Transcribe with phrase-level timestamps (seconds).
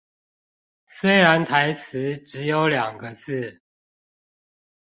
[0.87, 3.61] 雖然台詞只有兩個字